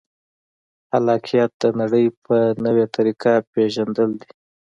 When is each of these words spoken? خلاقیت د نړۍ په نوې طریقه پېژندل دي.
خلاقیت 0.89 1.51
د 1.61 1.65
نړۍ 1.79 2.05
په 2.25 2.35
نوې 2.65 2.85
طریقه 2.95 3.33
پېژندل 3.53 4.09
دي. 4.21 4.31